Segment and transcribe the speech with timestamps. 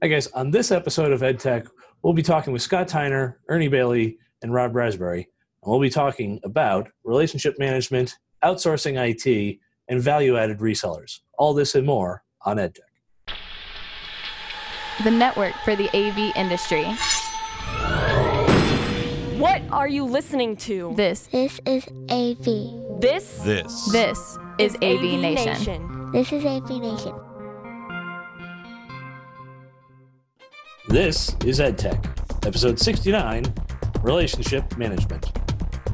[0.00, 0.28] Hi, guys.
[0.28, 1.66] On this episode of EdTech,
[2.02, 5.22] we'll be talking with Scott Tyner, Ernie Bailey, and Rob Raspberry.
[5.62, 9.58] And we'll be talking about relationship management, outsourcing IT,
[9.88, 11.18] and value added resellers.
[11.36, 12.78] All this and more on EdTech.
[15.02, 16.84] the network for the AV industry.
[19.38, 20.92] What are you listening to?
[20.96, 23.00] This, This is AV.
[23.00, 23.90] This This.
[23.92, 26.10] this is AV, Nation.
[26.12, 27.14] This is AV Nation.
[30.88, 33.44] This is EdTech, episode 69
[34.00, 35.30] Relationship Management.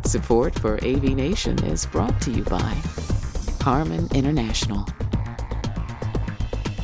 [0.04, 2.80] Support for AV Nation is brought to you by
[3.60, 4.86] Harman International.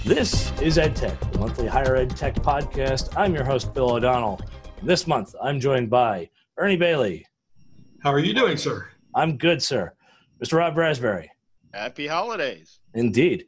[0.05, 3.17] This is EdTech, the monthly higher ed tech podcast.
[3.17, 4.41] I'm your host, Bill O'Donnell.
[4.83, 7.25] This month, I'm joined by Ernie Bailey.
[8.03, 8.89] How are you doing, sir?
[9.15, 9.93] I'm good, sir.
[10.43, 10.55] Mr.
[10.59, 11.31] Rob Raspberry.
[11.73, 12.81] Happy holidays.
[12.93, 13.47] Indeed.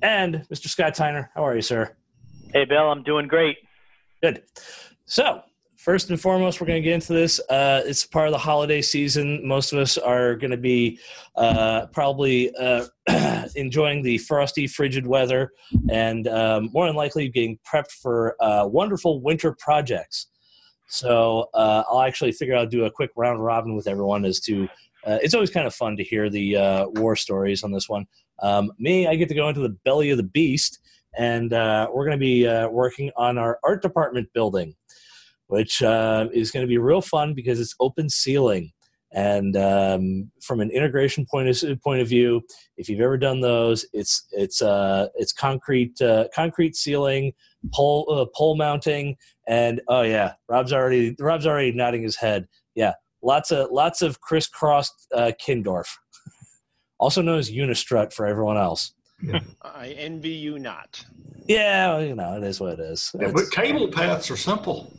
[0.00, 0.68] And Mr.
[0.68, 1.28] Scott Tyner.
[1.34, 1.94] How are you, sir?
[2.54, 3.58] Hey, Bill, I'm doing great.
[4.22, 4.42] Good.
[5.06, 5.42] So,
[5.76, 7.40] first and foremost, we're going to get into this.
[7.48, 9.46] Uh, it's part of the holiday season.
[9.46, 10.98] Most of us are going to be
[11.36, 12.86] uh, probably uh,
[13.54, 15.52] enjoying the frosty, frigid weather
[15.88, 20.26] and um, more than likely getting prepped for uh, wonderful winter projects.
[20.88, 24.68] So, uh, I'll actually figure out do a quick round robin with everyone as to.
[25.06, 28.04] Uh, it's always kind of fun to hear the war stories on this one.
[28.40, 30.80] Um, me, I get to go into the belly of the beast
[31.18, 34.74] and uh, we're going to be uh, working on our art department building,
[35.48, 38.70] which uh, is going to be real fun because it's open ceiling.
[39.12, 42.42] And um, from an integration point of point of view,
[42.76, 47.32] if you've ever done those, it's it's uh, it's concrete uh, concrete ceiling,
[47.72, 49.16] pole uh, pole mounting,
[49.48, 52.48] and oh yeah, Rob's already Rob's already nodding his head.
[52.74, 55.88] Yeah, lots of lots of crisscrossed Kindorf,
[57.00, 58.92] also known as Unistrut for everyone else.
[59.62, 61.04] I envy you not.
[61.46, 63.10] Yeah, well, you know, it is what it is.
[63.18, 64.92] Yeah, but cable paths are simple.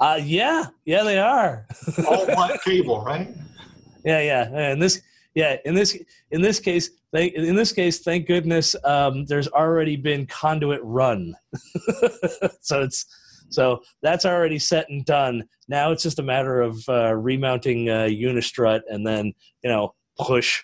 [0.00, 1.66] uh, yeah, yeah, they are.
[2.08, 3.28] All black cable, right?
[4.04, 4.72] yeah, yeah.
[4.72, 5.00] In this,
[5.34, 5.96] yeah, in this,
[6.30, 11.34] in this case, they, in this case, thank goodness, um, there's already been conduit run,
[12.60, 13.06] so it's
[13.50, 15.44] so that's already set and done.
[15.68, 19.32] Now it's just a matter of uh, remounting uh, Unistrut and then
[19.62, 20.62] you know push.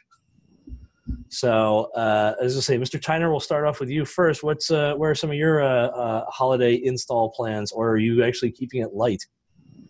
[1.28, 3.00] So uh, as I say, Mr.
[3.00, 4.43] Tyner, we'll start off with you first.
[4.43, 8.25] What's uh, where are some of your uh, uh, holiday install plans, or are you
[8.25, 9.25] actually keeping it light?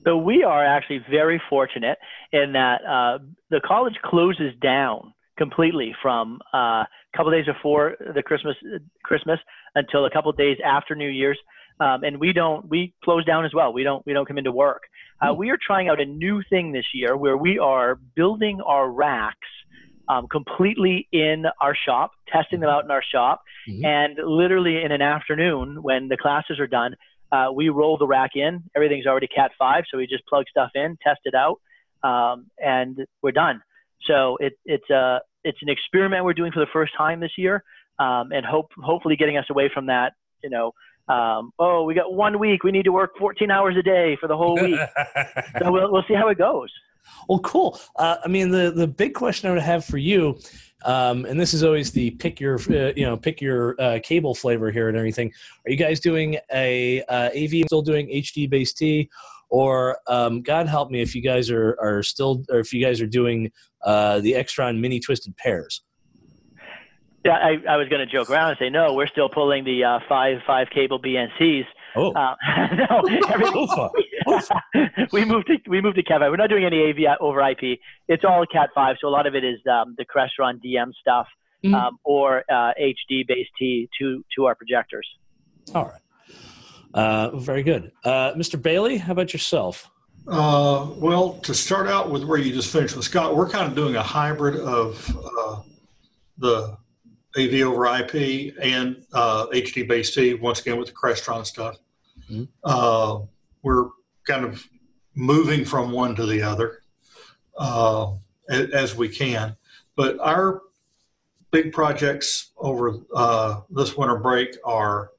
[0.05, 1.99] So we are actually very fortunate
[2.33, 3.19] in that uh,
[3.51, 6.87] the college closes down completely from uh, a
[7.17, 8.57] couple days before the Christmas
[9.05, 9.39] Christmas
[9.75, 11.39] until a couple days after New Year's,
[11.81, 13.73] um, and we don't we close down as well.
[13.73, 14.83] We don't we don't come into work.
[15.21, 18.91] Uh, we are trying out a new thing this year where we are building our
[18.91, 19.49] racks
[20.10, 23.84] um, completely in our shop, testing them out in our shop, Mhm.
[23.84, 26.97] and literally in an afternoon when the classes are done,
[27.31, 28.53] uh, we roll the rack in.
[28.75, 31.59] Everything's already Cat five, so we just plug stuff in, test it out,
[32.03, 33.62] um, and we're done.
[34.03, 37.62] So it, it's a it's an experiment we're doing for the first time this year,
[37.98, 40.15] um, and hope hopefully getting us away from that.
[40.42, 40.72] You know,
[41.09, 42.62] um, oh, we got one week.
[42.62, 44.78] We need to work 14 hours a day for the whole week.
[45.59, 46.71] so we'll we'll see how it goes.
[47.28, 47.81] Well, cool.
[47.97, 50.39] Uh, I mean, the the big question I would have for you,
[50.84, 54.34] um, and this is always the pick your uh, you know pick your uh, cable
[54.34, 55.33] flavor here and everything.
[55.66, 59.09] Are you guys doing a uh, AV still doing HDBaseT,
[59.49, 63.00] or um, God help me if you guys are are still or if you guys
[63.00, 63.50] are doing
[63.84, 65.83] uh, the Extron mini twisted pairs?
[67.25, 68.95] Yeah, I, I was going to joke around and say no.
[68.95, 71.65] We're still pulling the uh, five five cable BNCs.
[71.97, 72.35] Oh, Uh,
[72.75, 73.67] no, everything,
[74.27, 75.09] Oofa.
[75.13, 76.31] we moved to we moved to Cat 5.
[76.31, 77.79] We're not doing any AV over IP.
[78.09, 78.97] It's all Cat 5.
[79.01, 81.27] So a lot of it is um, the Crestron DM stuff
[81.63, 81.75] Mhm.
[81.75, 85.07] um, or uh, HDBaseT to to our projectors.
[85.75, 86.01] all right.
[86.95, 88.61] Uh, very good, uh, Mr.
[88.61, 88.97] Bailey.
[88.97, 89.91] How about yourself?
[90.27, 93.75] Uh, well, to start out with where you just finished with Scott, we're kind of
[93.77, 95.61] doing a hybrid of uh,
[96.39, 96.77] the
[97.39, 101.77] AV over IP and uh, HDBaseT, once again with the Crestron stuff.
[102.31, 102.49] Mhm.
[102.65, 103.21] Uh,
[103.63, 103.89] we're
[104.27, 104.66] kind of
[105.15, 106.83] moving from one to the other
[107.57, 108.13] uh,
[108.49, 109.57] as we can.
[109.97, 110.63] But our
[111.51, 115.10] big projects over uh, this winter break are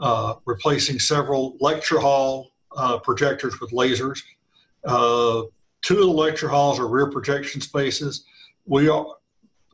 [0.00, 4.22] uh, replacing several lecture hall uh, projectors with lasers.
[4.84, 5.42] Uh,
[5.82, 8.24] two of the lecture halls are rear projection spaces.
[8.66, 9.06] We are,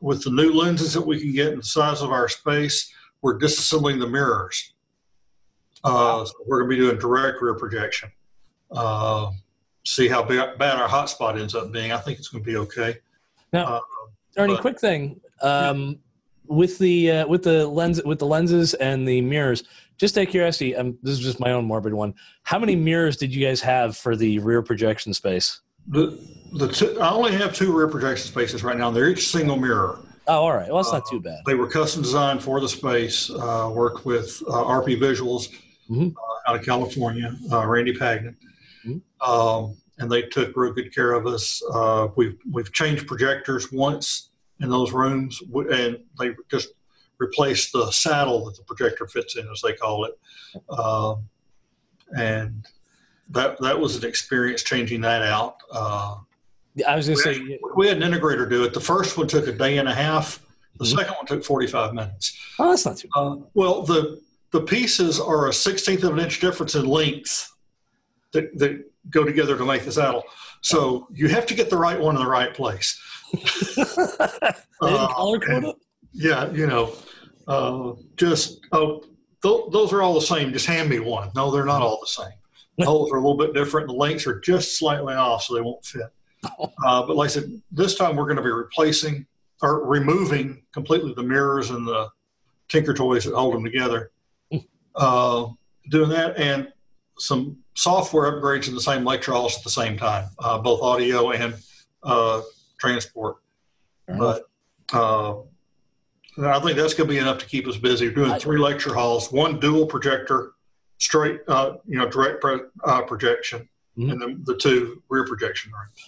[0.01, 3.37] with the new lenses that we can get in the size of our space, we're
[3.39, 4.73] disassembling the mirrors.
[5.83, 8.11] Uh, so we're going to be doing direct rear projection.
[8.71, 9.31] Uh,
[9.85, 11.91] see how ba- bad our hotspot ends up being.
[11.91, 12.97] I think it's going to be okay.
[13.53, 13.79] Now, Uh,
[14.37, 15.21] Ernie, but- quick thing.
[15.41, 15.99] Um,
[16.47, 19.63] with the uh, with the lens with the lenses and the mirrors.
[19.97, 22.13] Just out of curiosity, um, this is just my own morbid one.
[22.43, 25.61] How many mirrors did you guys have for the rear projection space?
[25.87, 26.19] The
[26.53, 28.91] the two, I only have two rear projection spaces right now.
[28.91, 29.99] They're each single mirror.
[30.27, 30.67] Oh, all right.
[30.67, 31.39] Well, that's not too bad.
[31.45, 33.29] They were custom designed for the space.
[33.29, 35.47] Uh, worked with uh, RP Visuals
[35.89, 36.13] Mhm.
[36.13, 38.35] uh, out of California, uh, Randy Pagnon,
[38.85, 39.01] Mhm.
[39.25, 41.61] um, and they took real good care of us.
[41.73, 44.29] Uh, we've we've changed projectors once
[44.59, 45.41] in those rooms,
[45.71, 46.69] and they just
[47.17, 50.19] replaced the saddle that the projector fits in, as they call it,
[50.69, 51.27] um,
[52.15, 52.65] and
[53.31, 55.55] that that was an experience changing that out.
[55.71, 56.15] Uh,
[56.87, 58.73] I was gonna we, say, we had an integrator do it.
[58.73, 60.39] The first one took a day and a half.
[60.77, 60.95] The Mhm.
[60.97, 62.37] second one took 45 minutes.
[62.59, 63.09] oh, that's not too.
[63.13, 63.19] bad.
[63.21, 67.51] Uh, well, the the pieces are a sixteenth of an inch difference in length
[68.33, 70.23] that, that go together to make the saddle.
[70.61, 72.99] So you have to get the right one in the right place.
[74.81, 75.73] Uh.
[76.13, 76.93] Yeah, you know,
[77.47, 79.01] uh, just oh,
[79.43, 80.51] th- those are all the same.
[80.51, 81.29] Just hand me one.
[81.35, 82.33] No, they're not all the same.
[82.77, 83.87] The holes are a little bit different.
[83.87, 86.07] The lengths are just slightly off, so they won't fit.
[86.43, 89.25] Uh, but like I said, this time we're going to be replacing
[89.61, 92.09] or removing completely the mirrors and the
[92.69, 94.11] Tinker toys that hold them together.
[94.95, 95.47] Uh,
[95.89, 96.71] doing that and
[97.17, 101.31] some software upgrades in the same lecture halls at the same time, uh, both audio
[101.31, 101.53] and
[102.03, 102.41] uh,
[102.79, 103.37] transport.
[104.07, 104.49] But
[104.91, 105.39] uh,
[106.43, 108.07] I think that's going to be enough to keep us busy.
[108.09, 110.53] We're doing three lecture halls, one dual projector,
[111.01, 113.67] straight, uh, you know, direct pro, uh, projection,
[113.97, 114.11] Mhm.
[114.11, 116.05] and then the two rear projection rooms.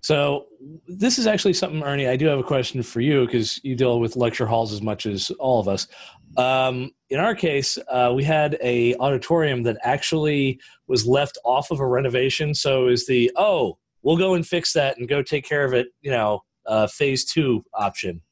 [0.00, 0.46] So
[0.86, 2.08] this is actually something, Ernie.
[2.08, 5.06] I do have a question for you because you deal with lecture halls as much
[5.06, 5.88] as all of us.
[6.36, 11.80] Um, in our case, uh, we had a auditorium that actually was left off of
[11.80, 12.54] a renovation.
[12.54, 15.88] So is the oh, we'll go and fix that and go take care of it.
[16.00, 18.22] You know, uh, phase two option.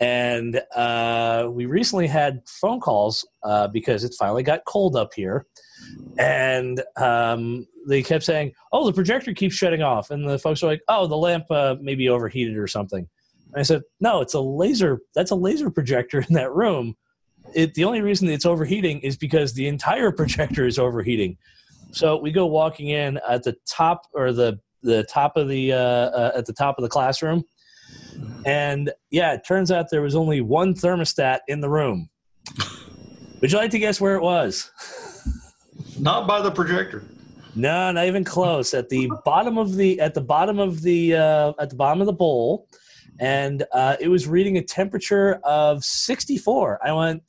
[0.00, 5.46] And uh, we recently had phone calls uh, because it finally got cold up here,
[6.18, 10.66] and um, they kept saying, "Oh, the projector keeps shutting off," and the folks are
[10.66, 13.06] like, "Oh, the lamp uh, maybe overheated or something."
[13.52, 15.00] And I said, "No, it's a laser.
[15.14, 16.96] That's a laser projector in that room.
[17.54, 21.36] It the only reason it's overheating is because the entire projector is overheating."
[21.92, 25.76] So we go walking in at the top or the the top of the uh,
[25.76, 27.44] uh, at the top of the classroom,
[28.44, 32.08] and yeah, it turns out there was only one thermostat in the room.
[33.40, 34.70] Would you like to guess where it was?
[35.98, 37.04] Not by the projector.
[37.56, 38.74] No, not even close.
[38.74, 42.06] At the bottom of the at the bottom of the uh, at the bottom of
[42.06, 42.68] the bowl,
[43.18, 46.78] and uh, it was reading a temperature of 64.
[46.82, 47.22] I went,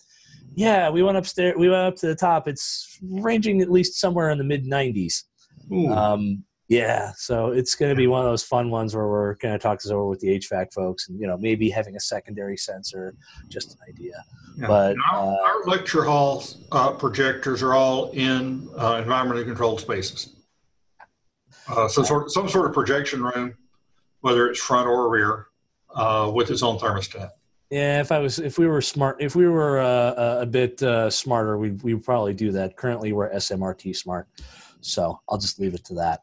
[0.53, 0.89] yeah.
[0.89, 1.55] We went upstairs.
[1.57, 2.47] We went up to the top.
[2.47, 5.23] It's ranging at least somewhere in the mid 90s.
[5.91, 9.51] Um, yeah, so it's going to be one of those fun ones where we're going
[9.53, 12.55] to talk this over with the HVAC folks, and you know maybe having a secondary
[12.55, 13.13] sensor,
[13.49, 14.23] just an idea.
[14.55, 14.67] Yeah.
[14.67, 20.33] But our, uh, our lecture hall uh, projectors are all in uh, environmentally controlled spaces.
[21.67, 23.53] Uh, some sort some sort of projection room,
[24.21, 25.47] whether it's front or rear,
[25.93, 27.31] uh, with its own thermostat.
[27.69, 31.09] Yeah, if I was, if we were smart, if we were uh, a, bit uh,
[31.09, 32.77] smarter, we we would probably do that.
[32.77, 34.29] Currently, we're SMRT smart,
[34.79, 36.21] so I'll just leave it to that.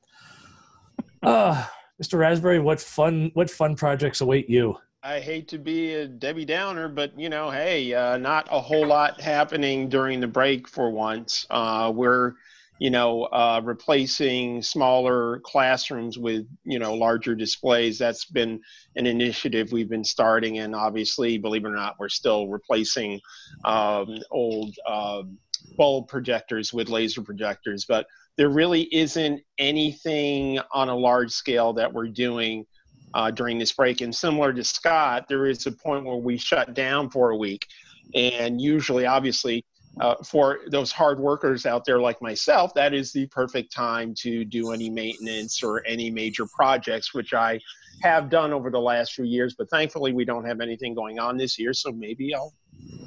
[1.23, 1.65] Uh,
[2.03, 2.19] Mr.
[2.19, 4.77] Raspberry, what fun, what fun projects await you?
[5.03, 8.87] I hate to be a Debbie Downer, but you know, hey, uh, not a whole
[8.87, 11.47] lot happening during the break for once.
[11.51, 12.35] Uh, we're,
[12.81, 17.99] you know, uh, replacing smaller classrooms with, you know, larger displays.
[17.99, 18.61] That's been
[18.97, 23.21] an initiative we've been starting, and obviously, believe it or not, we're still replacing
[23.65, 25.39] um, old um
[25.77, 27.85] bulb projectors with laser projectors.
[27.85, 28.07] But
[28.39, 32.65] there really isn't anything on a large scale that we're doing
[33.13, 34.01] uh, during this break.
[34.01, 37.67] And similar to Scott, there is a point where we shut down for a week.
[38.15, 39.65] And usually, obviously,
[40.01, 44.45] uh, for those hard workers out there like myself, that is the perfect time to
[44.45, 47.59] do any maintenance or any major projects, which I
[48.03, 49.57] have done over the last few years.
[49.59, 51.75] But thankfully, we don't have anything going on this year.
[51.75, 52.55] So maybe I'll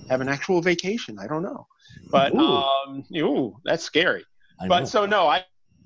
[0.10, 1.18] have an actual vacation.
[1.18, 1.68] I don't know.
[2.12, 2.38] But, Ooh.
[2.38, 4.26] um, ooh, that's scary
[4.62, 4.86] I but know.
[4.86, 5.44] so no, I,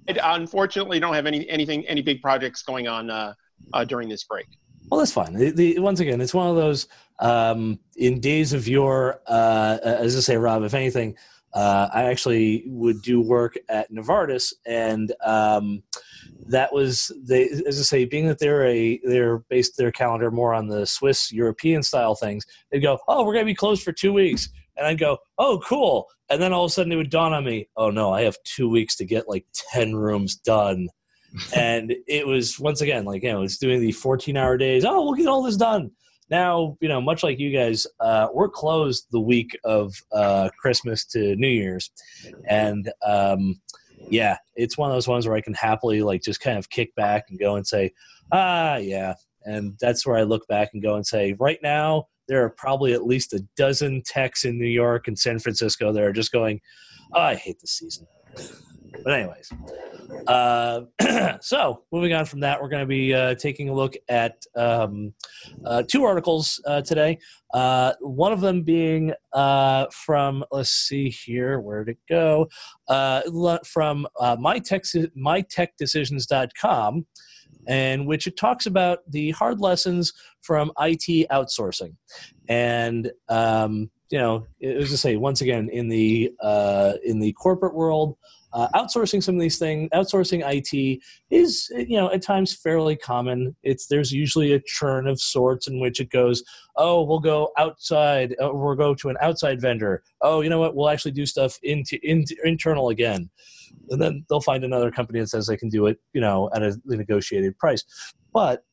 [0.08, 3.34] I unfortunately don't have any anything any big projects going on uh,
[3.74, 4.48] uh, during this break.
[4.89, 5.34] Well, that's fine.
[5.34, 6.88] The, the, once again, it's one of those
[7.20, 10.63] um, in days of your, uh, as I say, Rob.
[10.63, 11.15] If anything,
[11.53, 15.82] uh, I actually would do work at Novartis, and um,
[16.48, 20.53] that was they, as I say, being that they're a they're based their calendar more
[20.53, 22.46] on the Swiss European style things.
[22.72, 25.62] They'd go, "Oh, we're going to be closed for two weeks," and I'd go, "Oh,
[25.65, 28.24] cool," and then all of a sudden it would dawn on me, "Oh no, I
[28.24, 30.89] have two weeks to get like ten rooms done."
[31.55, 34.86] and it was once again like you know it's doing the 14 hour days.
[34.86, 35.91] Oh we'll get all this done.
[36.29, 41.05] Now you know much like you guys uh, we're closed the week of uh, christmas
[41.08, 41.91] to new year's.
[42.48, 43.60] And um,
[44.10, 46.94] yeah it's one of those ones where i can happily like just kind of kick
[46.96, 47.91] back and go and say
[48.32, 49.15] ah yeah.
[49.44, 52.94] And that's where i look back and go and say right now there are probably
[52.94, 56.60] at least a dozen techs in new york and san francisco that are just going
[57.13, 58.05] oh, i hate the season
[59.03, 59.51] but anyways
[60.27, 60.82] uh,
[61.41, 65.13] so moving on from that, we're going to be uh, taking a look at um,
[65.65, 67.17] uh, two articles uh, today.
[67.53, 72.48] Uh, one of them being uh, from let's see here, where'd it go?
[72.88, 77.05] from uh, mytech, mytechdecisions.com
[77.67, 81.95] and which it talks about the hard lessons from IT outsourcing.
[82.47, 87.33] And um, you know, it was to say once again in the uh, in the
[87.33, 88.17] corporate world,
[88.55, 93.55] uh, outsourcing some of these things, outsourcing IT is you know at times fairly common.
[93.63, 96.41] It's there's usually a churn of sorts in which it goes,
[96.77, 100.03] oh, we'll go outside, uh, we'll go to an outside vendor.
[100.21, 100.74] Oh, you know what?
[100.74, 103.29] We'll actually do stuff into, into internal again,
[103.89, 106.63] and then they'll find another company that says they can do it, you know, at
[106.63, 107.83] a negotiated price.
[108.33, 108.63] But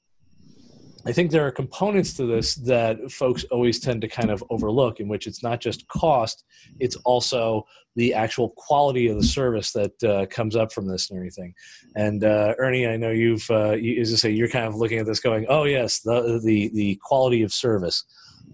[1.04, 5.00] I think there are components to this that folks always tend to kind of overlook,
[5.00, 6.44] in which it's not just cost,
[6.78, 7.66] it's also
[7.96, 11.54] the actual quality of the service that uh, comes up from this and everything.
[11.96, 14.98] And uh, Ernie, I know you've, uh, you, as I say, you're kind of looking
[14.98, 18.04] at this going, oh, yes, the, the, the quality of service.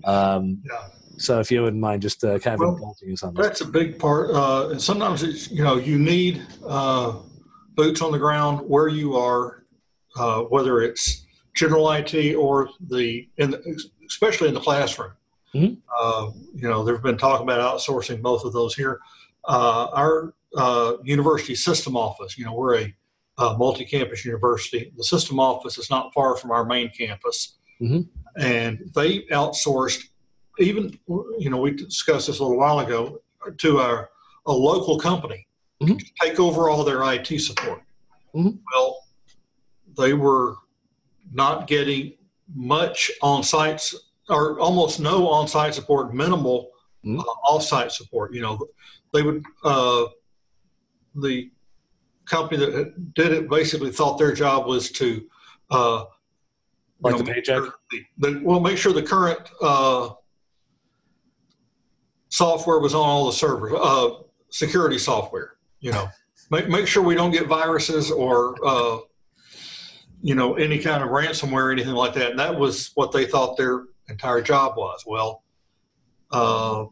[0.05, 0.89] Um, yeah.
[1.19, 3.47] So if you wouldn't mind just uh, kind of well, indulging us on this.
[3.47, 4.31] That's a big part.
[4.31, 7.17] Uh, and sometimes it's, you know, you need uh,
[7.75, 9.65] boots on the ground where you are,
[10.17, 15.13] uh, whether it's general IT or the, in the especially in the classroom.
[15.55, 15.75] Mm-hmm.
[15.99, 19.01] Uh, you know, there's been talk about outsourcing both of those here.
[19.47, 22.95] Uh, our uh, university system office, you know, we're a,
[23.39, 24.93] a, multi-campus university.
[24.97, 28.01] The system office is not far from our main campus, mm-hmm.
[28.41, 30.05] and they outsourced.
[30.59, 30.99] Even
[31.39, 33.21] you know, we discussed this a little while ago
[33.59, 34.11] to our
[34.47, 35.47] a local company
[35.81, 35.97] mm-hmm.
[35.97, 37.83] to take over all their IT support.
[38.35, 38.57] Mm-hmm.
[38.75, 39.01] Well,
[39.97, 40.57] they were
[41.33, 42.15] not getting
[42.55, 43.95] much on sites
[44.29, 46.71] or almost no on site support, minimal
[47.05, 47.21] mm-hmm.
[47.21, 48.35] uh, off site support.
[48.35, 48.69] You know,
[49.13, 50.07] they would, uh,
[51.15, 51.51] the
[52.27, 55.27] company that did it basically thought their job was to,
[55.71, 56.05] uh,
[57.01, 57.63] like know, the paycheck?
[57.91, 60.11] The, the, well, make sure the current uh,
[62.29, 64.11] software was on all the servers, uh,
[64.51, 66.09] security software, you know.
[66.51, 68.99] make, make sure we don't get viruses or uh,
[70.23, 72.31] you know, any kind of ransomware or anything like that.
[72.31, 75.05] And that was what they thought their entire job was.
[75.07, 75.43] Well,
[76.31, 76.87] uh,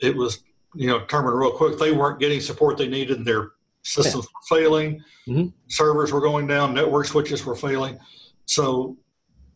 [0.00, 0.42] it was,
[0.74, 3.24] you know, determined real quick they weren't getting support they needed.
[3.24, 5.46] Their systems were failing, mm-hmm.
[5.68, 7.98] servers were going down, network switches were failing.
[8.44, 8.96] So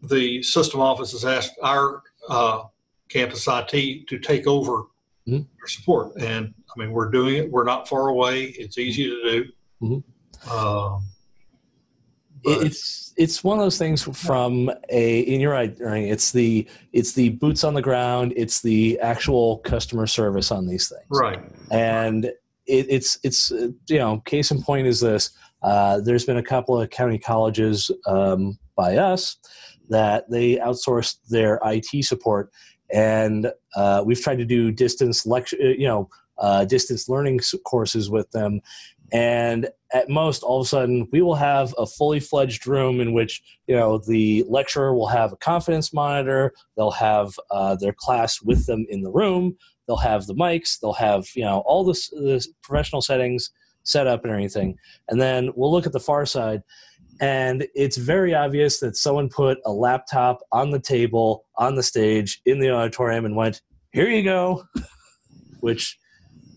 [0.02, 2.64] the system office has asked our uh,
[3.08, 4.84] campus IT to take over
[5.28, 5.36] mm-hmm.
[5.36, 6.16] their support.
[6.16, 7.50] And I mean, we're doing it.
[7.50, 8.44] We're not far away.
[8.44, 9.44] It's easy to do.
[9.82, 10.50] Mm-hmm.
[12.44, 17.30] It's it's one of those things from a in your right it's the it's the
[17.30, 21.04] boots on the ground it's the actual customer service on these things.
[21.10, 21.40] Right.
[21.70, 22.26] And
[22.66, 25.30] it, it's it's you know case in point is this
[25.62, 29.36] uh, there's been a couple of county colleges um, by us
[29.88, 32.50] that they outsourced their IT support
[32.92, 36.08] and uh, we've tried to do distance lecture you know
[36.38, 38.60] uh, distance learning courses with them
[39.12, 43.12] and at most all of a sudden we will have a fully fledged room in
[43.12, 46.52] which you know the lecturer will have a confidence monitor.
[46.76, 49.56] They'll have uh, their class with them in the room.
[49.86, 50.80] They'll have the mics.
[50.80, 52.10] They'll have you know all this,
[52.62, 53.50] professional settings
[53.84, 54.76] set up and everything.
[55.08, 56.62] And then we'll look at the far side
[57.20, 62.40] and it's very obvious that someone put a laptop on the table on the stage
[62.46, 64.64] in the auditorium and went here you go
[65.60, 65.98] which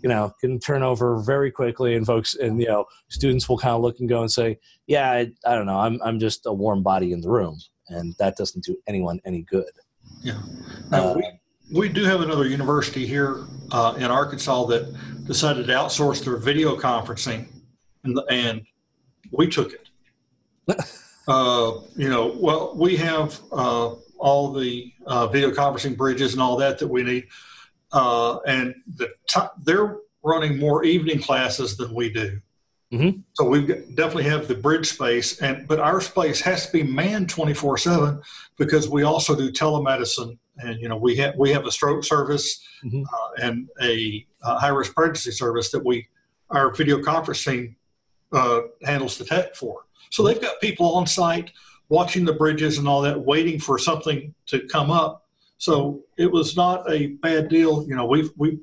[0.05, 3.73] you know can turn over very quickly and folks and you know students will kind
[3.73, 5.79] of look and go and say yeah i, I don't know.
[5.79, 7.57] I'm, I'm just a warm body in the room.
[7.87, 9.71] And that doesn't do anyone any good.
[10.21, 10.41] Yeah.
[10.91, 14.95] Now, uh, we, we do have another university here uh, in arkansas that
[15.25, 17.47] decided to outsource their video conferencing
[18.03, 18.61] and, and
[19.31, 19.89] we took it.
[21.27, 26.55] Uh, you know well we have uh, all the uh, video conferencing bridges and all
[26.55, 27.25] that that we need
[27.95, 32.39] uh, and the t- they're running more evening classes than we do.
[32.93, 33.21] Mm-hmm.
[33.33, 37.29] So we definitely have the bridge space, and but our space has to be manned
[37.29, 38.21] twenty four seven
[38.57, 42.63] because we also do telemedicine, and you know we have we have a stroke service
[42.83, 43.01] mm-hmm.
[43.03, 46.07] uh, and a, a high risk pregnancy service that we
[46.51, 47.75] our video conferencing
[48.33, 49.85] uh, handles the tech for.
[50.11, 51.51] So they've got people on site
[51.89, 55.24] watching the bridges and all that, waiting for something to come up
[55.57, 57.85] So it was not a bad deal.
[57.87, 58.59] You know, we we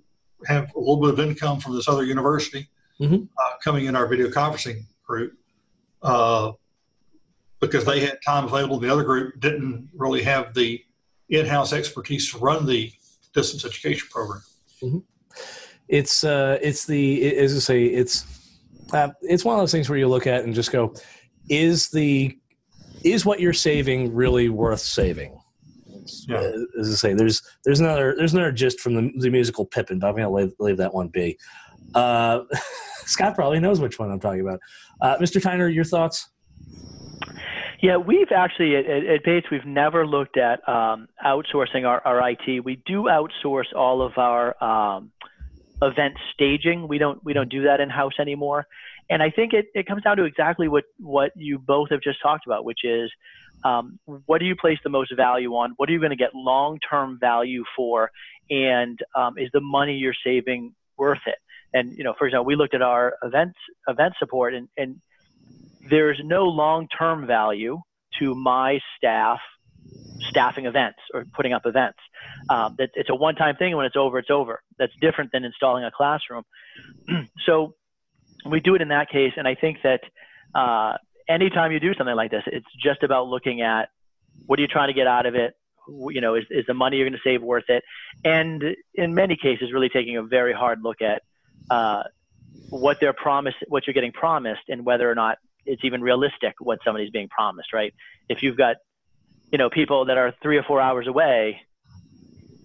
[0.47, 2.69] have a little bit of income from this other university
[3.01, 3.29] Mhm.
[3.39, 5.33] uh, coming in our video conferencing group
[6.03, 6.53] uh,
[7.61, 8.79] because they had time available.
[8.79, 10.83] The other group didn't really have the
[11.29, 12.93] in-house expertise to run the
[13.35, 14.43] distance education program.
[15.89, 18.25] it's uh it's the as I say it's
[18.93, 20.95] uh, it's one of those things where you look at and just go
[21.49, 22.37] is the
[23.03, 25.39] is what you're saving really worth saving
[26.03, 26.39] It's, Yeah.
[26.39, 29.99] uh, as I say there's there's another there's another gist from the, the musical Pippin
[29.99, 31.39] but I'm gonna leave, leave that one be
[31.95, 32.41] uh,
[33.07, 34.61] Scott probably knows which one I'm talking about
[35.01, 35.41] uh, Mr.
[35.41, 36.29] Tyner your thoughts
[37.81, 42.31] Yeah, we've actually at, at, at Bates we've never looked at um, outsourcing our, our
[42.31, 42.65] IT.
[42.65, 45.11] We do outsource all of our um,
[45.83, 46.87] event staging.
[46.87, 48.67] We don't we don't do that in house anymore.
[49.11, 52.23] And I think it, it comes down to exactly what what you both have just
[52.23, 53.11] talked about, which is
[53.65, 55.75] um, what do you place the most value on?
[55.77, 58.11] What are you going to get long term value for?
[58.51, 61.37] And um, is the money you're saving worth it?
[61.75, 65.01] And you know, for example, we looked at our events event support and, and
[65.89, 67.81] there's no long-term value
[68.19, 69.39] to my staff
[70.29, 71.99] staffing events or putting up events.
[72.49, 73.69] Um, that it's a one-time thing.
[73.69, 74.63] and When it's over, it's over.
[74.79, 76.45] That's different than installing a classroom.
[77.47, 77.75] so
[78.47, 80.01] we do it in that case, and I think that
[80.55, 80.97] uh,
[81.29, 83.89] anytime you do something like this, it's just about looking at
[84.47, 85.55] what are you trying to get out of it.
[85.89, 87.83] You know, is, is the money you're going to save worth it?
[88.25, 88.63] And
[88.95, 91.23] in many cases, really taking a very hard look at
[91.71, 92.05] uh,
[92.71, 96.79] what they're promised, what you're getting promised, and whether or not it's even realistic what
[96.85, 97.93] somebody's being promised, right?
[98.29, 98.77] If you've got,
[99.51, 101.61] you know, people that are three or four hours away,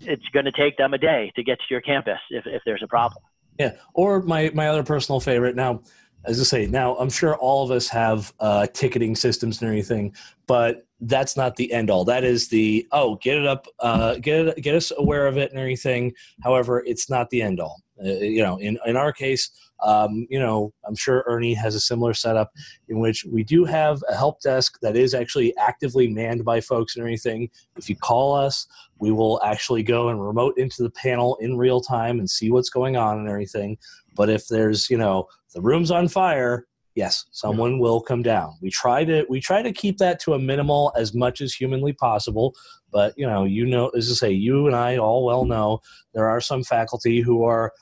[0.02, 2.84] it's going to take them a day to get to your campus if, if there's
[2.84, 3.22] a problem.
[3.60, 5.56] Yeah, or my my other personal favorite.
[5.56, 5.82] Now,
[6.26, 10.14] as I say, now I'm sure all of us have uh, ticketing systems and everything,
[10.46, 12.04] but that's not the end all.
[12.06, 15.52] That is the oh, get it up, uh, get it, get us aware of it
[15.52, 16.14] and everything.
[16.44, 17.82] However, it's not the end all.
[18.04, 19.50] Uh, you know, in in our case,
[19.84, 22.52] um, you know, I'm sure Ernie has a similar setup
[22.90, 26.96] in which we do have a help desk that is actually actively manned by folks
[26.96, 27.50] and everything.
[27.76, 28.68] If you call us,
[29.00, 32.70] we will actually go and remote into the panel in real time and see what's
[32.70, 33.78] going on and everything.
[34.16, 35.28] But if there's, you know,
[35.58, 38.54] the room's on fire, yes, someone will come down.
[38.62, 41.94] We try to we try to keep that to a minimal as much as humanly
[41.94, 42.54] possible.
[42.92, 45.80] But you know, you know, as I say, you and I all well know
[46.14, 47.74] there are some faculty who are,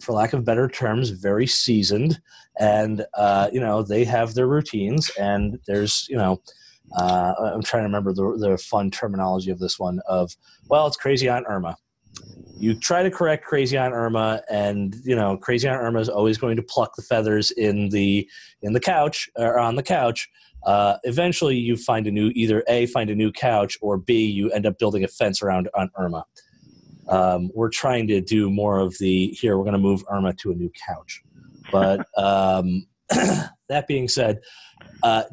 [0.00, 2.18] for lack of better terms, very seasoned,
[2.58, 6.40] and uh, you know they have their routines, and there's you know.
[6.98, 10.00] Uh, I'm trying to remember the, the fun terminology of this one.
[10.06, 10.32] Of
[10.68, 11.76] well, it's crazy Aunt Irma.
[12.56, 16.38] You try to correct crazy Aunt Irma, and you know crazy Aunt Irma is always
[16.38, 18.28] going to pluck the feathers in the
[18.62, 20.28] in the couch or on the couch.
[20.64, 24.50] Uh, eventually, you find a new either a find a new couch or b you
[24.50, 26.24] end up building a fence around Aunt Irma.
[27.08, 29.58] Um, we're trying to do more of the here.
[29.58, 31.20] We're going to move Irma to a new couch,
[31.72, 32.86] but um,
[33.68, 34.38] that being said,
[35.02, 35.24] uh,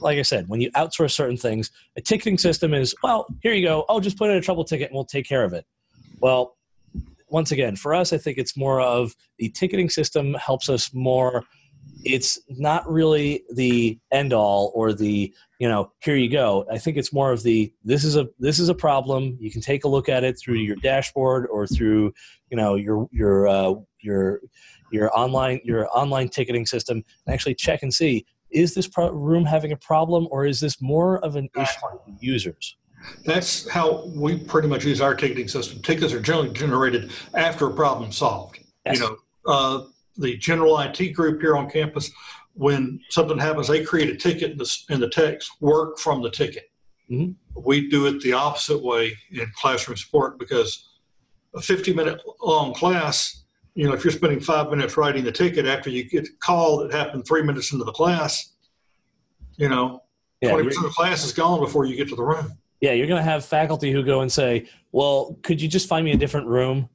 [0.00, 3.66] like I said, when you outsource certain things, a ticketing system is, well, here you
[3.66, 3.84] go.
[3.88, 5.66] Oh, just put in a trouble ticket and we'll take care of it.
[6.20, 6.56] Well,
[7.28, 11.44] once again, for us, I think it's more of the ticketing system helps us more.
[12.04, 16.66] It's not really the end all or the, you know, here you go.
[16.70, 19.36] I think it's more of the this is a this is a problem.
[19.40, 22.12] You can take a look at it through your dashboard or through,
[22.50, 24.40] you know, your your uh, your
[24.90, 29.44] your online your online ticketing system and actually check and see is this pro- room
[29.44, 32.76] having a problem or is this more of an issue with users
[33.24, 35.80] That's how we pretty much use our ticketing system.
[35.82, 38.60] Tickets are generally generated after a problem solved.
[38.86, 38.98] Yes.
[38.98, 39.84] You know, uh,
[40.16, 42.10] the general IT group here on campus,
[42.54, 46.30] when something happens, they create a ticket in the, and the techs work from the
[46.30, 46.70] ticket.
[47.10, 47.34] Mhm.
[47.54, 50.86] We do it the opposite way in classroom support because
[51.54, 55.66] a 50 minute long class, you know, if you're spending five minutes writing the ticket
[55.66, 58.52] after you get a call that happened three minutes into the class,
[59.56, 60.02] you know,
[60.40, 62.56] yeah, 20% of the class is gone before you get to the room.
[62.80, 66.04] Yeah you're going to have faculty who go and say well could you just find
[66.04, 66.88] me a different room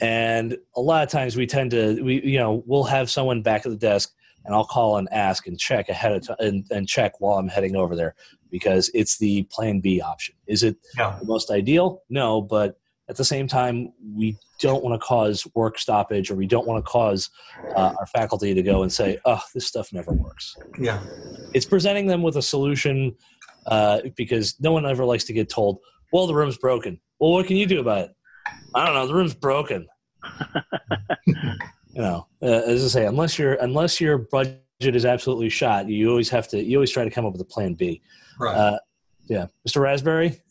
[0.00, 3.64] and a lot of times we tend to we you know we'll have someone back
[3.66, 4.12] at the desk
[4.44, 7.48] and i'll call and ask and check ahead of time and, and check while i'm
[7.48, 8.14] heading over there
[8.50, 11.16] because it's the plan b option is it Yeah.
[11.20, 12.78] the most ideal no but
[13.08, 16.82] at the same time we don't want to cause work stoppage or we don't want
[16.82, 17.30] to cause
[17.76, 21.00] uh, our faculty to go and say oh this stuff never works Yeah.
[21.52, 23.14] it's presenting them with a solution
[23.66, 25.78] uh, because no one ever likes to get told
[26.12, 28.10] well the room's broken well what can you do about it
[28.74, 29.86] i don't know the room's broken
[31.26, 31.34] you
[31.94, 36.28] know uh, as i say unless your unless your budget is absolutely shot you always
[36.28, 38.00] have to you always try to come up with a plan b
[38.40, 38.56] Right.
[38.56, 38.78] uh,
[39.28, 40.40] yeah mr raspberry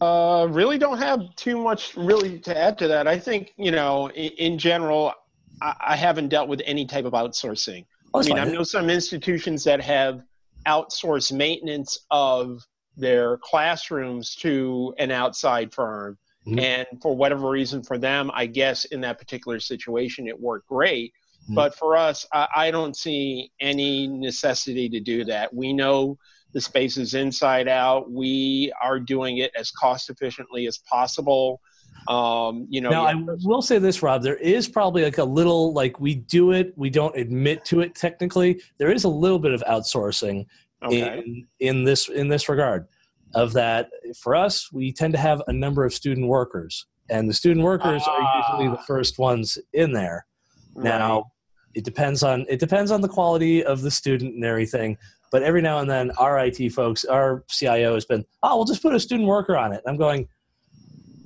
[0.00, 3.06] Uh, really don't have too much really to add to that.
[3.06, 5.14] I think you know, in, in general,
[5.62, 7.86] I, I, haven't dealt with any type of outsourcing.
[8.12, 8.48] Oh, I mean, fine.
[8.48, 10.22] I know some institutions that have
[10.66, 12.62] outsourced maintenance of
[12.96, 16.58] their classrooms to an outside firm, mm-hmm.
[16.58, 21.12] and for whatever reason, for them, I guess in that particular situation, it worked great.
[21.44, 21.54] Mm-hmm.
[21.54, 25.54] But for us, I, I don't see any necessity to do that.
[25.54, 26.18] We know
[26.52, 28.10] the space is inside out.
[28.10, 31.60] We are doing it as cost efficiently as possible.
[32.08, 33.18] Um, you know, now yeah.
[33.18, 34.22] I will say this, Rob.
[34.22, 37.94] There is probably like a little like we do it, we don't admit to it
[37.94, 38.62] technically.
[38.78, 40.46] There is a little bit of outsourcing
[40.82, 41.18] okay.
[41.18, 42.86] in in this in this regard.
[43.34, 47.34] Of that, for us, we tend to have a number of student workers, and the
[47.34, 48.84] student workers are usually the ah.
[48.86, 50.24] first ones in there.
[50.74, 50.84] Right.
[50.84, 51.32] Now,
[51.74, 54.96] it depends on it depends on the quality of the student and everything.
[55.32, 58.80] But every now and then, our IT folks, our CIO has been, oh, we'll just
[58.80, 59.82] put a student worker on it.
[59.86, 60.28] I'm going,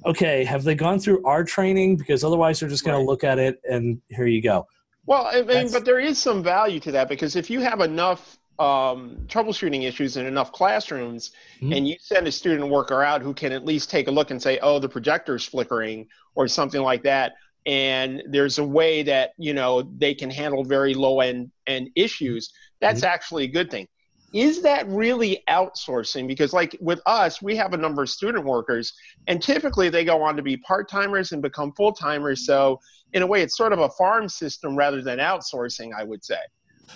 [0.06, 1.96] okay, have they gone through our training?
[1.96, 3.02] Because otherwise, they're just going right.
[3.02, 4.66] to look at it and here you go.
[5.06, 7.80] Well, I mean, That's, but there is some value to that because if you have
[7.80, 11.72] enough um, troubleshooting issues in enough classrooms mm-hmm.
[11.72, 14.40] and you send a student worker out who can at least take a look and
[14.40, 17.32] say, oh, the projector's flickering or something like that,
[17.66, 22.52] and there's a way that you know they can handle very low end end issues
[22.80, 23.12] that's mm-hmm.
[23.12, 23.86] actually a good thing
[24.32, 26.26] is that really outsourcing?
[26.26, 28.92] Because like with us we have a number of student workers
[29.26, 32.46] and typically they go on to be part-timers and become full-timers.
[32.46, 32.80] So
[33.12, 36.38] in a way it's sort of a farm system rather than outsourcing i would say.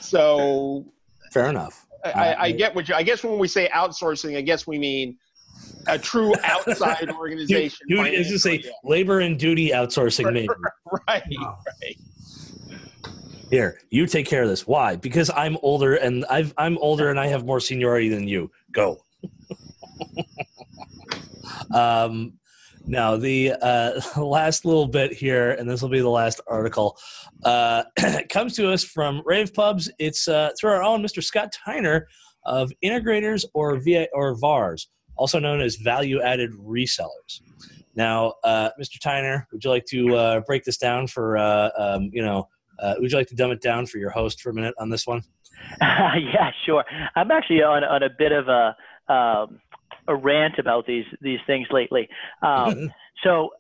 [0.01, 0.87] So
[1.33, 1.87] fair enough.
[2.05, 5.17] I, I, get what you i guess when we say outsourcing i guess we mean
[5.87, 7.87] a true outside organization.
[7.89, 10.49] Duty, is this a labor and duty outsourcing right,
[11.09, 11.97] Right, right.
[13.51, 14.67] Here, you take care of this.
[14.67, 14.97] Why?
[14.97, 18.51] Because I'm older and I've, I'm older and I have more seniority than you.
[18.73, 18.99] Go.
[21.75, 22.35] um,
[22.87, 26.99] now, the uh, last little bit here, and this will be the last article,
[27.45, 27.85] uh,
[28.31, 29.91] comes to us from Rave Pubs.
[29.99, 31.23] It's uh, through our own Mr.
[31.23, 32.03] Scott Tyner
[32.45, 37.41] of Integrators or VA or VARs also known as value added resellers.
[37.95, 38.99] Now, uh, Mr.
[38.99, 42.95] Tyner, would you like to uh, break this down for, uh, um, you know, uh,
[42.99, 45.07] would you like to dumb it down for your host for a minute on this
[45.07, 45.23] one?
[45.81, 46.85] yeah, sure.
[47.15, 48.77] I'm actually on, on a bit of a,
[49.13, 49.61] um,
[50.09, 52.09] a rant about these, these things lately.
[52.43, 53.51] Um, so,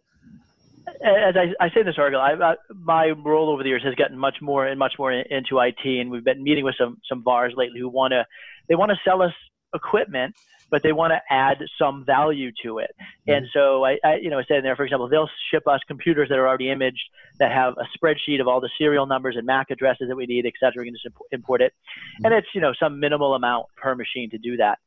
[0.86, 3.94] as I, I say in this article, I, I, my role over the years has
[3.94, 7.22] gotten much more and much more into IT, and we've been meeting with some some
[7.24, 8.26] VARs lately who want to
[8.68, 9.32] they want to sell us
[9.74, 10.34] equipment
[10.74, 12.90] but they want to add some value to it.
[12.98, 13.30] Mm-hmm.
[13.30, 15.78] And so I, I, you know, I said in there, for example, they'll ship us
[15.86, 17.04] computers that are already imaged
[17.38, 20.46] that have a spreadsheet of all the serial numbers and MAC addresses that we need,
[20.46, 20.82] et cetera.
[20.82, 21.72] We can just import it.
[21.74, 22.24] Mm-hmm.
[22.24, 24.80] And it's, you know, some minimal amount per machine to do that.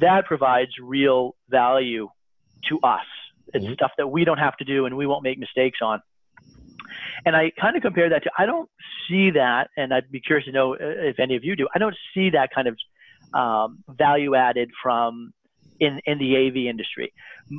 [0.00, 2.08] That provides real value
[2.68, 3.06] to us.
[3.52, 3.74] It's mm-hmm.
[3.74, 6.02] stuff that we don't have to do and we won't make mistakes on.
[7.24, 8.68] And I kind of compare that to, I don't
[9.08, 11.78] see that, and I'd be curious to know uh, if any of you do, I
[11.78, 12.76] don't see that kind of
[13.34, 15.32] um, value added from
[15.80, 17.12] in, in the AV industry.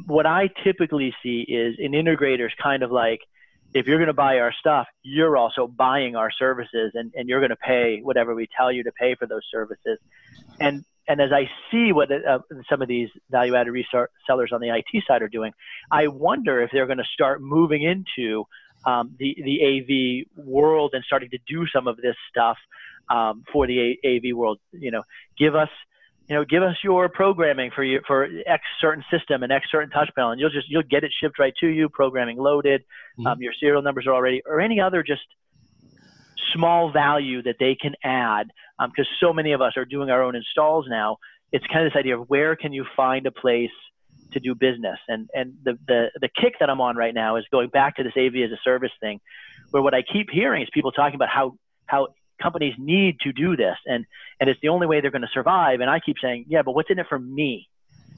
[0.07, 3.19] What I typically see is an integrator is kind of like,
[3.73, 7.41] if you're going to buy our stuff, you're also buying our services and, and you're
[7.41, 9.99] going to pay whatever we tell you to pay for those services.
[10.61, 14.69] And, and as I see what uh, some of these value added resellers on the
[14.69, 15.51] IT side are doing,
[15.91, 18.45] I wonder if they're going to start moving into
[18.85, 22.57] um, the, the AV world and starting to do some of this stuff
[23.09, 24.59] um, for the A- AV world.
[24.71, 25.03] You know,
[25.37, 25.69] give us,
[26.27, 29.89] you know, give us your programming for your for X certain system and X certain
[29.89, 32.81] touch panel, and you'll just you'll get it shipped right to you, programming loaded.
[33.19, 33.27] Mm-hmm.
[33.27, 35.21] Um, your serial numbers are already, or any other just
[36.53, 38.47] small value that they can add.
[38.79, 41.17] Because um, so many of us are doing our own installs now.
[41.51, 43.71] It's kind of this idea of where can you find a place
[44.35, 44.99] to do business.
[45.07, 48.03] And and the, the the kick that I'm on right now is going back to
[48.03, 49.19] this AV as a service thing,
[49.71, 52.09] where what I keep hearing is people talking about how how
[52.41, 54.05] companies need to do this and
[54.39, 56.73] and it's the only way they're going to survive and i keep saying yeah but
[56.73, 57.67] what's in it for me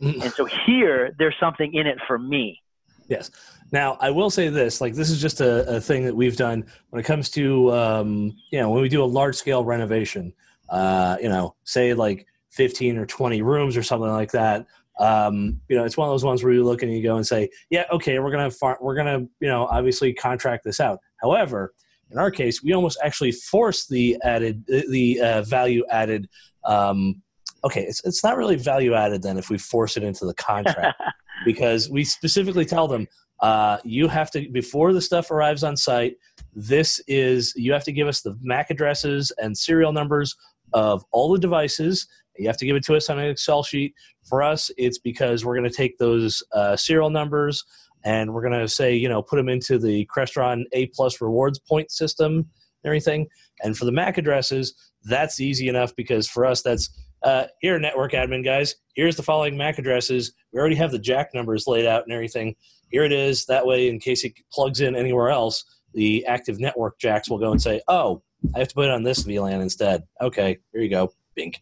[0.02, 0.22] mm.
[0.22, 2.60] and so here there's something in it for me
[3.08, 3.32] yes
[3.72, 6.66] now i will say this like this is just a, a thing that we've done
[6.90, 10.34] when it comes to um, you know when we do a large scale renovation
[10.70, 14.66] uh, you know say like 15 or 20 rooms or something like that
[15.00, 17.28] um, you know, it's one of those ones where you look and you go and
[17.28, 21.00] say, yeah, okay, we're gonna far- we're gonna you know obviously contract this out.
[21.18, 21.74] However,
[22.12, 26.30] in our case, we almost actually force the added the uh, value added.
[26.66, 27.22] Um,
[27.64, 31.02] okay, it's it's not really value added then if we force it into the contract
[31.46, 33.08] because we specifically tell them
[33.42, 36.16] uh, you have to before the stuff arrives on site.
[36.56, 40.36] This is you have to give us the MAC addresses and serial numbers
[40.74, 43.94] of all the devices You have to give it to us on an Excel sheet.
[44.24, 47.64] For us, it's because we're going to take those uh, serial numbers
[48.08, 51.60] and we're going to say, you know, put them into the Crestron A plus rewards
[51.60, 52.46] point system and
[52.86, 53.28] everything.
[53.62, 56.90] And for the MAC addresses, that's easy enough because for us, that's
[57.24, 58.76] uh, here, network admin guys.
[58.96, 60.32] Here's the following MAC addresses.
[60.54, 62.56] We already have the jack numbers laid out and everything.
[62.92, 63.46] Here it is.
[63.48, 67.52] That way, in case it plugs in anywhere else, the active network jacks will go
[67.52, 68.22] and say, "Oh,
[68.56, 71.12] I have to put it on this VLAN instead." Okay, here you go.
[71.36, 71.62] Bink.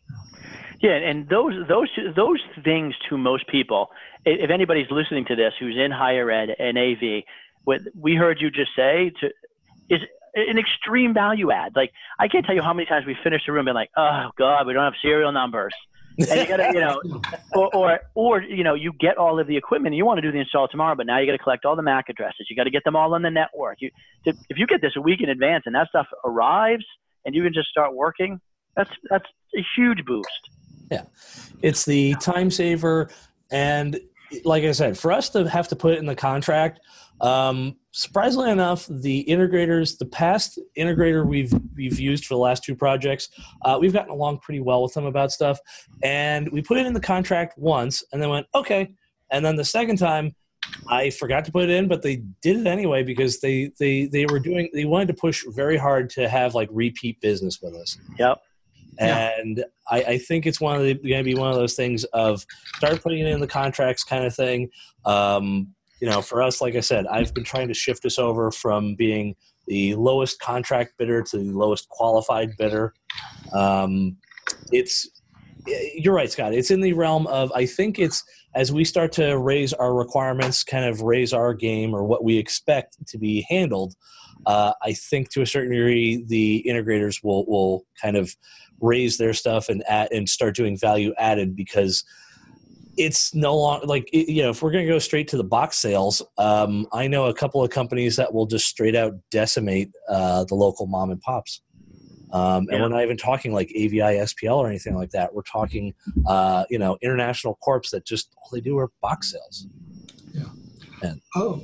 [0.82, 3.90] Yeah, and those those those things to most people,
[4.26, 7.24] if anybody's listening to this who's in higher ed and AV,
[7.64, 9.28] what we heard you just say to
[9.90, 10.02] is
[10.36, 11.74] an extreme value add.
[11.76, 14.30] Like I can't tell you how many times we finished the room and like, oh
[14.38, 15.74] god, we don't have serial numbers.
[16.18, 17.02] and you gotta, you know,
[17.56, 20.22] or, or, or, you know, you get all of the equipment and you want to
[20.22, 22.48] do the install tomorrow, but now you got to collect all the MAC addresses.
[22.50, 23.80] You got to get them all on the network.
[23.82, 23.92] You,
[24.24, 26.86] if you get this a week in advance and that stuff arrives
[27.26, 28.40] and you can just start working,
[28.78, 29.26] that's that's
[29.58, 30.50] a huge boost.
[30.92, 31.04] Yeah,
[31.62, 33.10] it's the time saver,
[33.52, 34.00] and
[34.44, 36.80] like I said, for us to have to put it in the contract,
[37.22, 42.76] um, surprisingly enough, the integrators, the past integrator we've we've used for the last two
[42.76, 43.30] projects,
[43.64, 45.60] uh, we've gotten along pretty well with them about stuff,
[46.04, 48.92] and we put it in the contract once, and then went okay,
[49.32, 50.36] and then the second time.
[50.88, 54.26] I forgot to put it in, but they did it anyway because they, they, they
[54.26, 58.00] were doing they wanted to push very hard to have like repeat business with us.
[58.18, 58.42] Yep.
[59.00, 62.04] And I, I, think it's one of the going to be one of those things
[62.06, 62.46] of
[62.78, 64.70] start putting it in the contracts kind of thing.
[65.06, 68.52] Um, you know, for us, like I said, I've been trying to shift us over
[68.52, 69.36] from being
[69.68, 72.94] the lowest contract bidder to the lowest qualified bidder.
[73.54, 74.18] Um,
[74.72, 75.10] it's
[75.96, 76.54] you're right, Scott.
[76.54, 80.64] It's in the realm of I think it's as we start to raise our requirements,
[80.64, 83.96] kind of raise our game or what we expect to be handled.
[84.46, 88.36] Uh, I think to a certain degree, the integrators will will kind of
[88.82, 92.04] raise their stuff and add, and start doing value added because
[92.98, 95.78] it's no longer like you know if we're going to go straight to the box
[95.78, 100.44] sales um, i know a couple of companies that will just straight out decimate uh,
[100.46, 101.62] the local mom and pops.
[102.34, 102.82] Um, and yeah.
[102.82, 105.34] we're not even talking like AVI-SPL or anything like that.
[105.34, 105.94] We're talking
[106.28, 109.68] uh, you know international corps that just all they do are box sales.
[110.34, 110.44] Yeah.
[111.02, 111.64] And oh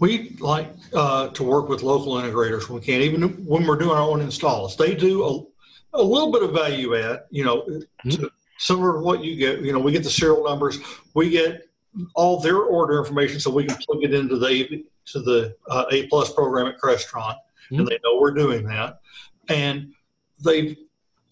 [0.00, 3.96] we like uh, to work with local integrators when we can't even when we're doing
[3.96, 4.76] our own installs.
[4.76, 5.46] They do
[5.94, 8.10] a, little bit of value add you know mm-hmm.
[8.10, 9.60] to, similar to what you get.
[9.60, 10.78] You know, we get the serial numbers,
[11.14, 11.68] we get
[12.14, 16.06] all their order information, so we can plug it into the to the uh, A
[16.06, 17.80] plus program at Crestron, mm-hmm.
[17.80, 19.00] and they know we're doing that.
[19.48, 19.92] And
[20.44, 20.76] they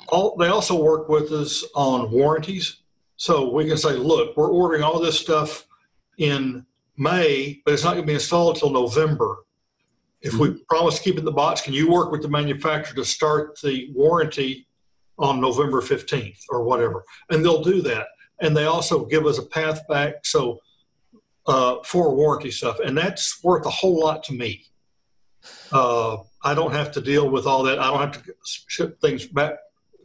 [0.08, 2.82] all they also work with us on warranties,
[3.16, 5.66] so we can say, look, we're ordering all this stuff
[6.18, 9.38] in May, but it's not going to be installed until November.
[10.22, 10.58] If we mm-hmm.
[10.68, 13.60] promise to keep it in the box, can you work with the manufacturer to start
[13.60, 14.66] the warranty
[15.18, 17.04] on November 15th or whatever.
[17.30, 18.08] And they'll do that.
[18.40, 20.58] And they also give us a path back so
[21.46, 22.80] uh, for warranty stuff.
[22.80, 24.64] And that's worth a whole lot to me.
[25.70, 27.78] Uh, I don't have to deal with all that.
[27.78, 29.54] I don't have to ship things back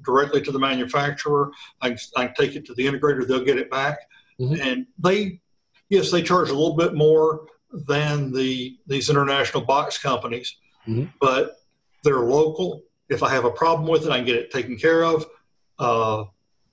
[0.06, 1.51] directly to the manufacturer.
[1.82, 3.27] I, I can take it to the integrator.
[3.27, 3.99] They'll get it back.
[4.39, 4.62] Mm-hmm.
[4.62, 5.41] And they,
[5.89, 10.56] yes, they charge a little bit more than the these international box companies,
[10.88, 11.06] mm-hmm.
[11.19, 11.58] but
[12.03, 15.03] they're local if I have a problem with it, I can get it taken care
[15.03, 15.25] of.
[15.80, 16.25] Uh,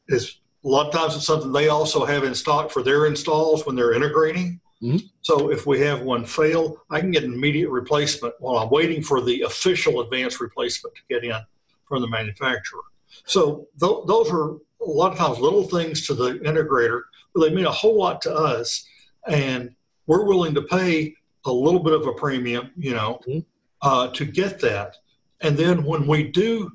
[0.08, 3.66] it's a lot of times it's something they also have in stock for their installs
[3.66, 4.60] when they're integrating.
[4.82, 5.06] Mm-hmm.
[5.22, 9.02] So if we have one fail, I can get an immediate replacement while I'm waiting
[9.02, 11.40] for the official advanced replacement to get in
[11.88, 12.82] from the manufacturer.
[13.24, 17.02] So th- those are a lot of times little things to the integrator,
[17.34, 18.84] but they mean a whole lot to us.
[19.28, 19.74] And
[20.06, 21.14] we're willing to pay
[21.44, 23.40] a little bit of a premium, you know, mm-hmm.
[23.82, 24.96] uh, to get that.
[25.40, 26.72] And then when we do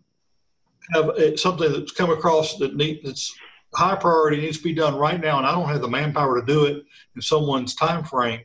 [0.93, 3.33] have a, something that's come across that need, that's
[3.73, 6.45] high priority needs to be done right now, and I don't have the manpower to
[6.45, 6.83] do it
[7.15, 8.41] in someone's time frame,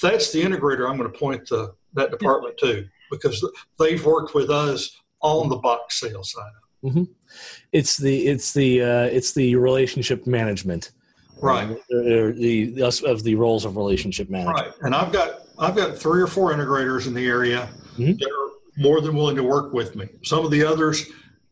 [0.00, 3.46] that's the integrator I'm going to point to that department to because
[3.78, 6.50] they've worked with us on the box sales side.
[6.84, 7.04] Mm-hmm.
[7.72, 10.90] It's the it's the uh, it's the relationship management,
[11.42, 11.64] right?
[11.64, 14.72] Um, the, of the roles of relationship management, right?
[14.82, 18.12] And I've got I've got three or four integrators in the area mm-hmm.
[18.12, 20.08] that are more than willing to work with me.
[20.24, 21.06] Some of the others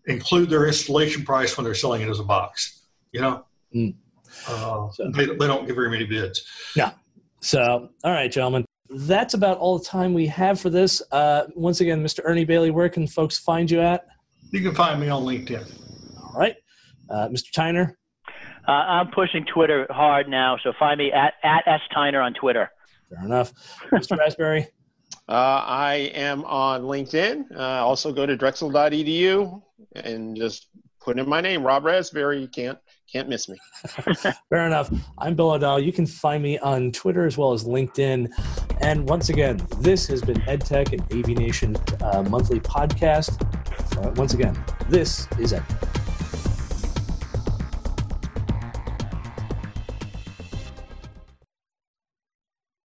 [0.06, 2.84] include their installation price when they're selling it as a box.
[3.12, 3.94] You know, mm.
[4.48, 6.46] uh, so, they, they don't give very many bids.
[6.74, 6.92] Yeah.
[7.40, 11.02] So, all right, gentlemen, that's about all the time we have for this.
[11.10, 12.20] Uh, once again, Mr.
[12.24, 14.06] Ernie Bailey, where can folks find you at?
[14.50, 16.22] You can find me on LinkedIn.
[16.22, 16.56] All right,
[17.08, 17.50] uh, Mr.
[17.52, 17.94] Tyner.
[18.66, 22.70] Uh, I'm pushing Twitter hard now, so find me at at s Tyner on Twitter.
[23.08, 23.52] Fair enough,
[23.92, 24.18] Mr.
[24.18, 24.66] Raspberry.
[25.28, 27.56] Uh, I am on LinkedIn.
[27.56, 29.62] Uh, also, go to drexel.edu
[29.94, 30.66] and just
[31.00, 32.40] put in my name, Rob Raspberry.
[32.40, 32.78] You can't
[33.12, 33.56] can't miss me.
[34.50, 34.92] Fair enough.
[35.18, 35.80] I'm Bill O'Donnell.
[35.80, 38.28] You can find me on Twitter as well as LinkedIn.
[38.80, 43.40] And once again, this has been EdTech and AV Nation uh, monthly podcast.
[44.04, 46.09] Uh, once again, this is EdTech.